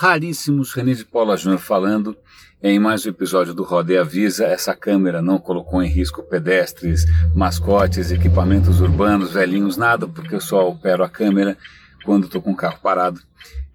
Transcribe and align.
raríssimos, 0.00 0.72
René 0.72 0.94
de 0.94 1.04
Paula 1.04 1.36
Júnior 1.36 1.60
falando 1.60 2.16
em 2.62 2.78
mais 2.78 3.04
um 3.04 3.10
episódio 3.10 3.52
do 3.52 3.62
Roda 3.62 3.92
e 3.92 3.98
Avisa. 3.98 4.46
Essa 4.46 4.74
câmera 4.74 5.20
não 5.20 5.38
colocou 5.38 5.82
em 5.82 5.90
risco 5.90 6.22
pedestres, 6.22 7.04
mascotes, 7.34 8.10
equipamentos 8.10 8.80
urbanos, 8.80 9.34
velhinhos, 9.34 9.76
nada, 9.76 10.08
porque 10.08 10.34
eu 10.34 10.40
só 10.40 10.66
opero 10.66 11.04
a 11.04 11.08
câmera 11.08 11.54
quando 12.02 12.24
estou 12.24 12.40
com 12.40 12.52
o 12.52 12.56
carro 12.56 12.78
parado. 12.82 13.20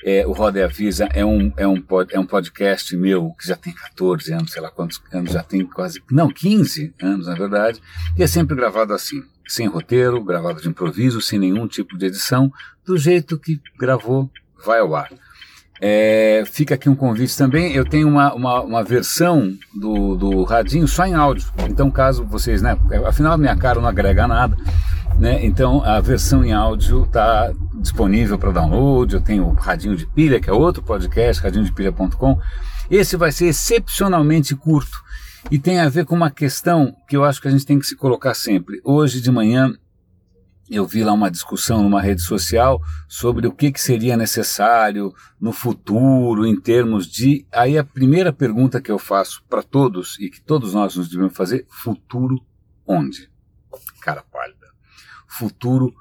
É, 0.04 0.26
o 0.26 0.32
Roda 0.32 0.58
e 0.58 0.64
Avisa 0.64 1.08
é 1.14 1.24
um, 1.24 1.54
é, 1.58 1.68
um 1.68 1.84
é 2.10 2.20
um 2.20 2.26
podcast 2.26 2.98
meu 2.98 3.32
que 3.40 3.48
já 3.48 3.56
tem 3.56 3.72
14 3.72 4.34
anos, 4.34 4.52
sei 4.52 4.64
lá 4.64 4.72
quantos 4.72 5.00
anos, 5.14 5.32
já 5.32 5.44
tem 5.44 5.64
quase, 5.64 6.02
não, 6.10 6.32
15 6.32 6.92
anos 7.04 7.28
na 7.28 7.36
verdade, 7.36 7.80
e 8.18 8.24
é 8.24 8.28
sempre 8.28 8.56
gravado 8.56 8.94
assim, 8.94 9.24
sem 9.48 9.68
roteiro, 9.68 10.24
gravado 10.24 10.60
de 10.60 10.68
improviso, 10.68 11.22
sem 11.22 11.38
nenhum 11.38 11.68
tipo 11.68 11.96
de 11.96 12.08
edição, 12.08 12.52
do 12.84 12.98
jeito 12.98 13.38
que 13.38 13.62
gravou, 13.78 14.28
vai 14.66 14.80
ao 14.80 14.96
ar. 14.96 15.12
É, 15.82 16.44
fica 16.46 16.76
aqui 16.76 16.90
um 16.90 16.96
convite 16.96 17.38
também. 17.38 17.74
Eu 17.74 17.86
tenho 17.86 18.08
uma, 18.08 18.34
uma, 18.34 18.62
uma, 18.62 18.84
versão 18.84 19.54
do, 19.74 20.16
do 20.16 20.44
radinho 20.44 20.88
só 20.88 21.06
em 21.06 21.14
áudio. 21.14 21.48
Então, 21.70 21.92
caso 21.92 22.24
vocês, 22.26 22.62
né? 22.62 22.78
Afinal, 23.06 23.38
minha 23.38 23.56
cara 23.56 23.82
não 23.82 23.90
agrega 23.90 24.28
nada. 24.28 24.56
Né? 25.20 25.46
Então, 25.46 25.84
a 25.84 26.00
versão 26.00 26.44
em 26.44 26.54
áudio 26.54 27.04
está 27.04 27.52
disponível 27.76 28.38
para 28.38 28.52
download. 28.52 29.14
Eu 29.14 29.22
tenho 29.22 29.46
o 29.46 29.54
Radinho 29.54 29.96
de 29.96 30.06
Pilha, 30.06 30.40
que 30.40 30.50
é 30.50 30.54
outro 30.54 30.82
podcast, 30.82 31.44
radinhodepilha.com. 31.44 32.40
Esse 32.90 33.18
vai 33.18 33.32
ser 33.32 33.48
excepcionalmente 33.48 34.56
curto 34.56 35.04
e 35.50 35.60
tem 35.60 35.80
a 35.80 35.90
ver 35.90 36.06
com 36.06 36.16
uma 36.16 36.32
questão 36.32 36.96
que 37.08 37.16
eu 37.16 37.24
acho 37.24 37.42
que 37.42 37.48
a 37.48 37.52
gente 37.52 37.66
tem 37.66 37.80
que 37.80 37.86
se 37.86 37.96
colocar 37.96 38.34
sempre. 38.34 38.80
Hoje 38.84 39.22
de 39.22 39.32
manhã 39.32 39.74
eu 40.70 40.86
vi 40.86 41.04
lá 41.04 41.14
uma 41.14 41.30
discussão 41.30 41.84
numa 41.84 42.02
rede 42.02 42.22
social 42.22 42.82
sobre 43.08 43.48
o 43.48 43.52
que, 43.52 43.72
que 43.72 43.80
seria 43.80 44.18
necessário 44.18 45.14
no 45.40 45.52
futuro 45.52 46.46
em 46.46 46.60
termos 46.60 47.08
de. 47.08 47.46
Aí 47.52 47.78
a 47.78 47.84
primeira 47.84 48.34
pergunta 48.34 48.82
que 48.82 48.92
eu 48.92 48.98
faço 48.98 49.44
para 49.48 49.62
todos 49.62 50.18
e 50.20 50.30
que 50.30 50.42
todos 50.42 50.74
nós 50.74 50.96
nos 50.96 51.08
devemos 51.08 51.36
fazer: 51.36 51.66
futuro 51.70 52.44
onde? 52.86 53.30
Cara 54.02 54.24
pálida. 54.24 54.68
Futuro 55.28 55.94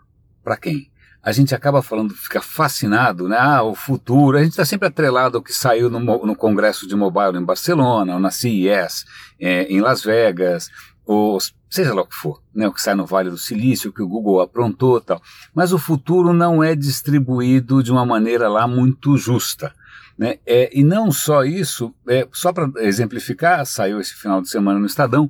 para 0.43 0.57
quem? 0.57 0.91
A 1.23 1.33
gente 1.33 1.55
acaba 1.55 1.81
falando, 1.81 2.15
fica 2.15 2.43
fascinado, 2.43 3.27
né? 3.29 3.39
Ah, 3.39 3.63
o 3.63 3.75
futuro. 3.75 4.37
A 4.37 4.43
gente 4.43 4.51
está 4.51 4.65
sempre 4.65 4.89
atrelado 4.89 5.39
ao 5.39 5.43
que 5.43 5.55
saiu 5.55 5.89
no, 5.89 5.99
no 5.99 6.37
Congresso 6.37 6.87
de 6.87 6.95
Mobile 6.95 7.39
em 7.39 7.45
Barcelona, 7.45 8.15
ou 8.15 8.21
na 8.21 8.31
CES 8.31 9.07
é, 9.41 9.63
em 9.65 9.81
Las 9.81 10.03
Vegas, 10.03 10.71
ou 11.07 11.39
seja 11.75 11.93
lá 11.93 12.03
o 12.03 12.07
que 12.07 12.15
for, 12.15 12.41
né, 12.55 12.69
o 12.69 12.73
que 12.73 12.81
sai 12.81 12.95
no 12.95 13.05
Vale 13.05 13.31
do 13.31 13.37
Silício, 13.37 13.91
o 13.91 13.93
que 13.93 14.01
o 14.01 14.07
Google 14.07 14.41
aprontou 14.41 15.01
tal. 15.01 15.21
Mas 15.53 15.73
o 15.73 15.79
futuro 15.79 16.33
não 16.33 16.63
é 16.63 16.77
distribuído 16.77 17.83
de 17.83 17.91
uma 17.91 18.07
maneira 18.07 18.49
lá 18.49 18.69
muito 18.69 19.17
justa. 19.17 19.75
Né? 20.17 20.39
É, 20.47 20.71
e 20.73 20.85
não 20.85 21.11
só 21.11 21.43
isso, 21.43 21.93
é, 22.07 22.29
só 22.33 22.53
para 22.53 22.71
exemplificar, 22.77 23.67
saiu 23.67 24.01
esse 24.01 24.15
final 24.15 24.41
de 24.41 24.49
semana 24.49 24.79
no 24.79 24.87
Estadão, 24.87 25.29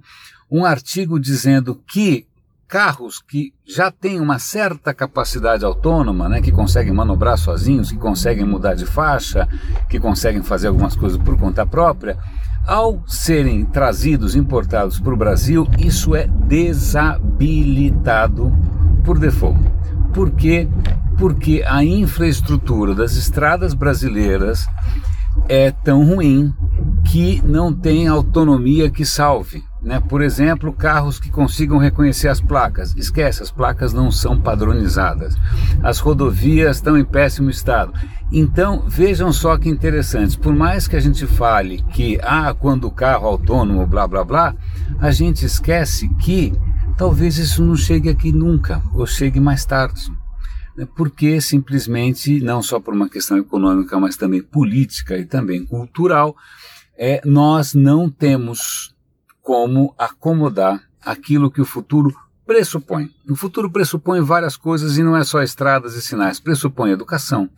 um 0.50 0.66
artigo 0.66 1.18
dizendo 1.18 1.82
que 1.90 2.26
carros 2.74 3.22
que 3.22 3.54
já 3.64 3.88
têm 3.88 4.20
uma 4.20 4.40
certa 4.40 4.92
capacidade 4.92 5.64
autônoma, 5.64 6.28
né, 6.28 6.40
que 6.40 6.50
conseguem 6.50 6.92
manobrar 6.92 7.38
sozinhos, 7.38 7.92
que 7.92 7.98
conseguem 7.98 8.44
mudar 8.44 8.74
de 8.74 8.84
faixa, 8.84 9.48
que 9.88 10.00
conseguem 10.00 10.42
fazer 10.42 10.66
algumas 10.66 10.96
coisas 10.96 11.16
por 11.16 11.38
conta 11.38 11.64
própria, 11.64 12.18
ao 12.66 13.00
serem 13.06 13.64
trazidos, 13.64 14.34
importados 14.34 14.98
para 14.98 15.14
o 15.14 15.16
Brasil, 15.16 15.68
isso 15.78 16.16
é 16.16 16.26
desabilitado 16.26 18.52
por 19.04 19.20
default. 19.20 19.60
Por 20.12 20.32
quê? 20.32 20.68
Porque 21.16 21.62
a 21.64 21.84
infraestrutura 21.84 22.92
das 22.92 23.14
estradas 23.14 23.72
brasileiras 23.72 24.66
é 25.48 25.70
tão 25.70 26.04
ruim 26.04 26.52
que 27.04 27.40
não 27.46 27.72
tem 27.72 28.08
autonomia 28.08 28.90
que 28.90 29.04
salve. 29.04 29.62
Né? 29.84 30.00
Por 30.00 30.22
exemplo, 30.22 30.72
carros 30.72 31.20
que 31.20 31.30
consigam 31.30 31.76
reconhecer 31.76 32.28
as 32.28 32.40
placas. 32.40 32.96
Esquece, 32.96 33.42
as 33.42 33.50
placas 33.50 33.92
não 33.92 34.10
são 34.10 34.40
padronizadas. 34.40 35.36
As 35.82 35.98
rodovias 35.98 36.76
estão 36.76 36.96
em 36.96 37.04
péssimo 37.04 37.50
estado. 37.50 37.92
Então, 38.32 38.82
vejam 38.88 39.30
só 39.30 39.58
que 39.58 39.68
interessante. 39.68 40.38
Por 40.38 40.54
mais 40.54 40.88
que 40.88 40.96
a 40.96 41.00
gente 41.00 41.26
fale 41.26 41.82
que, 41.92 42.18
ah, 42.22 42.54
quando 42.58 42.86
o 42.86 42.90
carro 42.90 43.26
autônomo, 43.26 43.86
blá 43.86 44.08
blá 44.08 44.24
blá, 44.24 44.54
a 44.98 45.10
gente 45.10 45.44
esquece 45.44 46.08
que 46.16 46.54
talvez 46.96 47.36
isso 47.36 47.62
não 47.62 47.76
chegue 47.76 48.08
aqui 48.08 48.32
nunca, 48.32 48.82
ou 48.94 49.06
chegue 49.06 49.38
mais 49.38 49.66
tarde. 49.66 50.10
Né? 50.74 50.88
Porque 50.96 51.42
simplesmente, 51.42 52.40
não 52.40 52.62
só 52.62 52.80
por 52.80 52.94
uma 52.94 53.08
questão 53.08 53.36
econômica, 53.36 54.00
mas 54.00 54.16
também 54.16 54.42
política 54.42 55.18
e 55.18 55.26
também 55.26 55.62
cultural, 55.66 56.34
é, 56.96 57.20
nós 57.22 57.74
não 57.74 58.08
temos 58.08 58.93
como 59.44 59.94
acomodar 59.98 60.82
aquilo 61.04 61.50
que 61.50 61.60
o 61.60 61.66
futuro 61.66 62.16
pressupõe. 62.46 63.10
O 63.28 63.36
futuro 63.36 63.70
pressupõe 63.70 64.22
várias 64.22 64.56
coisas 64.56 64.96
e 64.96 65.02
não 65.02 65.14
é 65.14 65.22
só 65.22 65.42
estradas 65.42 65.94
e 65.94 66.00
sinais, 66.00 66.40
pressupõe 66.40 66.92
educação, 66.92 67.50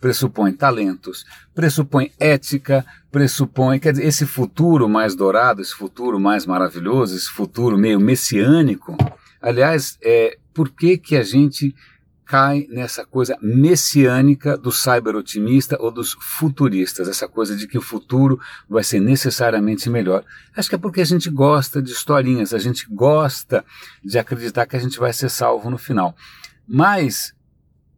pressupõe 0.00 0.52
talentos, 0.52 1.24
pressupõe 1.54 2.10
ética, 2.18 2.84
pressupõe, 3.10 3.78
quer 3.78 3.92
dizer, 3.92 4.04
esse 4.04 4.26
futuro 4.26 4.88
mais 4.88 5.14
dourado, 5.14 5.62
esse 5.62 5.74
futuro 5.74 6.18
mais 6.18 6.44
maravilhoso, 6.44 7.16
esse 7.16 7.30
futuro 7.30 7.78
meio 7.78 8.00
messiânico. 8.00 8.96
Aliás, 9.40 9.96
é, 10.02 10.38
por 10.52 10.70
que 10.70 10.98
que 10.98 11.16
a 11.16 11.22
gente 11.22 11.72
cai 12.28 12.66
nessa 12.68 13.06
coisa 13.06 13.38
messiânica 13.40 14.54
do 14.54 14.70
cyber-otimista 14.70 15.78
ou 15.80 15.90
dos 15.90 16.12
futuristas, 16.20 17.08
essa 17.08 17.26
coisa 17.26 17.56
de 17.56 17.66
que 17.66 17.78
o 17.78 17.82
futuro 17.82 18.38
vai 18.68 18.84
ser 18.84 19.00
necessariamente 19.00 19.88
melhor. 19.88 20.22
Acho 20.54 20.68
que 20.68 20.74
é 20.74 20.78
porque 20.78 21.00
a 21.00 21.06
gente 21.06 21.30
gosta 21.30 21.80
de 21.80 21.90
historinhas, 21.90 22.52
a 22.52 22.58
gente 22.58 22.86
gosta 22.90 23.64
de 24.04 24.18
acreditar 24.18 24.66
que 24.66 24.76
a 24.76 24.78
gente 24.78 24.98
vai 24.98 25.10
ser 25.10 25.30
salvo 25.30 25.70
no 25.70 25.78
final. 25.78 26.14
Mas, 26.66 27.34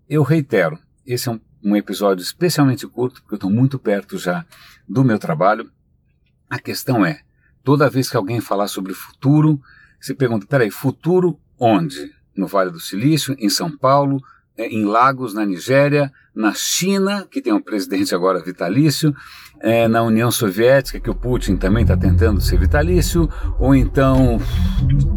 eu 0.08 0.22
reitero, 0.22 0.78
esse 1.04 1.28
é 1.28 1.32
um, 1.32 1.40
um 1.60 1.74
episódio 1.74 2.22
especialmente 2.22 2.86
curto, 2.86 3.22
porque 3.22 3.34
eu 3.34 3.38
estou 3.38 3.50
muito 3.50 3.80
perto 3.80 4.16
já 4.16 4.46
do 4.88 5.02
meu 5.02 5.18
trabalho. 5.18 5.68
A 6.48 6.60
questão 6.60 7.04
é, 7.04 7.20
toda 7.64 7.90
vez 7.90 8.08
que 8.08 8.16
alguém 8.16 8.40
falar 8.40 8.68
sobre 8.68 8.94
futuro, 8.94 9.60
se 10.00 10.14
pergunta, 10.14 10.46
peraí, 10.46 10.70
futuro 10.70 11.36
onde? 11.58 12.19
No 12.40 12.46
Vale 12.46 12.70
do 12.70 12.80
Silício, 12.80 13.36
em 13.38 13.50
São 13.50 13.70
Paulo, 13.70 14.20
é, 14.56 14.66
em 14.66 14.84
Lagos, 14.84 15.34
na 15.34 15.44
Nigéria, 15.44 16.10
na 16.34 16.52
China, 16.52 17.26
que 17.30 17.40
tem 17.40 17.52
um 17.52 17.60
presidente 17.60 18.14
agora 18.14 18.42
vitalício, 18.42 19.14
é, 19.60 19.86
na 19.86 20.02
União 20.02 20.30
Soviética, 20.30 20.98
que 20.98 21.10
o 21.10 21.14
Putin 21.14 21.56
também 21.56 21.82
está 21.82 21.96
tentando 21.96 22.40
ser 22.40 22.58
vitalício, 22.58 23.28
ou 23.58 23.74
então, 23.74 24.40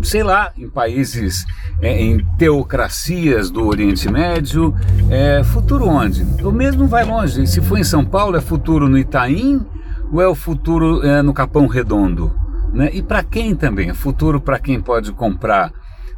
sei 0.04 0.22
lá, 0.22 0.52
em 0.58 0.70
países, 0.70 1.46
é, 1.82 2.02
em 2.02 2.26
teocracias 2.38 3.50
do 3.50 3.66
Oriente 3.66 4.12
Médio. 4.12 4.76
É, 5.10 5.44
futuro 5.44 5.86
onde? 5.88 6.24
O 6.44 6.52
mesmo 6.52 6.88
vai 6.88 7.06
longe. 7.06 7.48
Se 7.48 7.62
for 7.62 7.78
em 7.78 7.84
São 7.84 8.06
Paulo, 8.06 8.36
é 8.36 8.42
futuro 8.42 8.90
no 8.90 8.98
Itaim 8.98 9.66
ou 10.12 10.22
é 10.22 10.28
o 10.28 10.36
futuro 10.36 11.02
é, 11.06 11.22
no 11.22 11.34
Capão 11.34 11.68
Redondo? 11.68 12.34
Né? 12.74 12.90
E 12.94 13.02
para 13.02 13.24
quem 13.24 13.56
também? 13.56 13.94
Futuro 13.94 14.42
para 14.42 14.60
quem 14.60 14.82
pode 14.82 15.12
comprar 15.14 15.72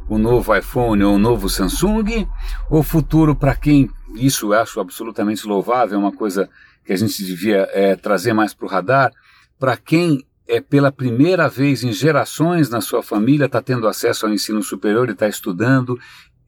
o 0.08 0.18
novo 0.18 0.54
iPhone 0.54 1.02
ou 1.02 1.14
o 1.14 1.18
novo 1.18 1.48
Samsung, 1.48 2.28
ou 2.70 2.82
futuro 2.82 3.34
para 3.34 3.54
quem, 3.54 3.90
isso 4.14 4.52
eu 4.52 4.60
acho 4.60 4.80
absolutamente 4.80 5.46
louvável, 5.46 5.96
é 5.96 6.00
uma 6.00 6.12
coisa 6.12 6.48
que 6.84 6.92
a 6.92 6.96
gente 6.96 7.24
devia 7.24 7.68
é, 7.72 7.96
trazer 7.96 8.32
mais 8.32 8.54
para 8.54 8.66
o 8.66 8.68
radar, 8.68 9.12
para 9.58 9.76
quem 9.76 10.24
é 10.48 10.60
pela 10.60 10.92
primeira 10.92 11.48
vez 11.48 11.82
em 11.82 11.92
gerações 11.92 12.70
na 12.70 12.80
sua 12.80 13.02
família 13.02 13.46
está 13.46 13.60
tendo 13.60 13.88
acesso 13.88 14.26
ao 14.26 14.32
ensino 14.32 14.62
superior 14.62 15.08
e 15.08 15.12
está 15.12 15.28
estudando 15.28 15.98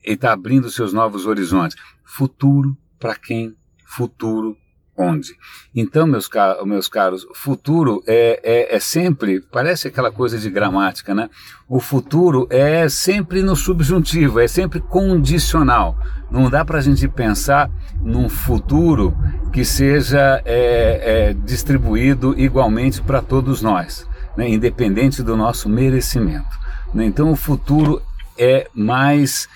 e 0.04 0.12
está 0.12 0.32
abrindo 0.32 0.70
seus 0.70 0.92
novos 0.92 1.26
horizontes. 1.26 1.76
Futuro 2.04 2.76
para 2.98 3.16
quem? 3.16 3.56
Futuro 3.84 4.56
onde. 4.98 5.36
Então, 5.74 6.06
meus, 6.06 6.28
meus 6.64 6.88
caros, 6.88 7.24
futuro 7.34 8.02
é, 8.06 8.40
é, 8.42 8.76
é, 8.76 8.80
sempre, 8.80 9.40
parece 9.40 9.86
aquela 9.86 10.10
coisa 10.10 10.36
de 10.36 10.50
gramática, 10.50 11.14
né? 11.14 11.30
O 11.68 11.78
futuro 11.78 12.48
é 12.50 12.88
sempre 12.88 13.42
no 13.42 13.54
subjuntivo, 13.54 14.40
é 14.40 14.48
sempre 14.48 14.80
condicional. 14.80 15.96
Não 16.30 16.50
dá 16.50 16.64
para 16.64 16.78
a 16.78 16.82
gente 16.82 17.06
pensar 17.08 17.70
num 18.02 18.28
futuro 18.28 19.16
que 19.52 19.64
seja 19.64 20.42
é, 20.44 21.30
é 21.30 21.32
distribuído 21.32 22.34
igualmente 22.38 23.00
para 23.00 23.22
todos 23.22 23.62
nós, 23.62 24.06
né? 24.36 24.48
independente 24.48 25.22
do 25.22 25.36
nosso 25.36 25.68
merecimento. 25.68 26.58
Né? 26.92 27.04
Então, 27.04 27.30
o 27.30 27.36
futuro 27.36 28.02
é 28.36 28.68
mais 28.74 29.48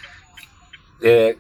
é, 1.03 1.37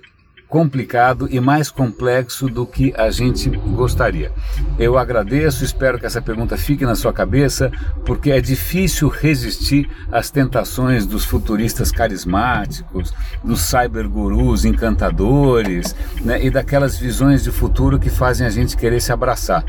complicado 0.52 1.26
e 1.30 1.40
mais 1.40 1.70
complexo 1.70 2.46
do 2.46 2.66
que 2.66 2.92
a 2.94 3.10
gente 3.10 3.48
gostaria. 3.48 4.30
Eu 4.78 4.98
agradeço, 4.98 5.64
espero 5.64 5.98
que 5.98 6.04
essa 6.04 6.20
pergunta 6.20 6.58
fique 6.58 6.84
na 6.84 6.94
sua 6.94 7.10
cabeça, 7.10 7.72
porque 8.04 8.30
é 8.30 8.38
difícil 8.38 9.08
resistir 9.08 9.88
às 10.12 10.28
tentações 10.28 11.06
dos 11.06 11.24
futuristas 11.24 11.90
carismáticos, 11.90 13.14
dos 13.42 13.62
cybergurus 13.62 14.66
encantadores 14.66 15.96
né, 16.20 16.44
e 16.44 16.50
daquelas 16.50 16.98
visões 16.98 17.42
de 17.42 17.50
futuro 17.50 17.98
que 17.98 18.10
fazem 18.10 18.46
a 18.46 18.50
gente 18.50 18.76
querer 18.76 19.00
se 19.00 19.10
abraçar. 19.10 19.64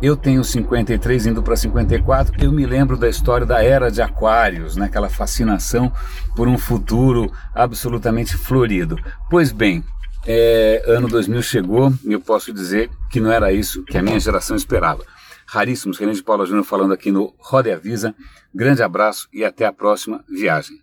Eu 0.00 0.16
tenho 0.16 0.44
53 0.44 1.26
indo 1.26 1.42
para 1.42 1.56
54, 1.56 2.44
eu 2.44 2.52
me 2.52 2.64
lembro 2.64 2.96
da 2.96 3.08
história 3.08 3.44
da 3.44 3.60
era 3.60 3.90
de 3.90 4.00
Aquários, 4.00 4.76
né, 4.76 4.86
aquela 4.86 5.10
fascinação 5.10 5.92
por 6.36 6.46
um 6.46 6.56
futuro 6.56 7.28
absolutamente 7.52 8.36
florido. 8.36 8.96
Pois 9.28 9.50
bem, 9.50 9.82
é, 10.30 10.82
ano 10.86 11.08
2000 11.08 11.42
chegou 11.42 11.90
e 12.04 12.12
eu 12.12 12.20
posso 12.20 12.52
dizer 12.52 12.90
que 13.10 13.18
não 13.18 13.32
era 13.32 13.50
isso 13.50 13.82
que 13.84 13.96
a 13.96 14.02
minha 14.02 14.20
geração 14.20 14.54
esperava. 14.54 15.02
Raríssimos, 15.46 15.96
René 15.96 16.12
de 16.12 16.22
Paula 16.22 16.44
Júnior 16.44 16.64
falando 16.64 16.92
aqui 16.92 17.10
no 17.10 17.34
Roda 17.38 17.70
e 17.70 17.72
Avisa. 17.72 18.14
Grande 18.54 18.82
abraço 18.82 19.26
e 19.32 19.42
até 19.42 19.64
a 19.64 19.72
próxima 19.72 20.22
viagem. 20.28 20.76